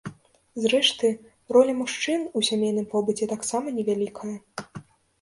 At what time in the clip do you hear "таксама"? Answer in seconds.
3.37-3.67